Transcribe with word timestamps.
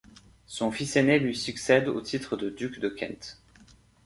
Son 0.47 0.71
fils 0.71 0.95
aîné 0.95 1.19
lui 1.19 1.35
succède 1.35 1.87
au 1.87 2.01
titre 2.01 2.35
de 2.35 2.49
duc 2.49 2.79
de 2.79 2.89
Kent. 2.89 3.37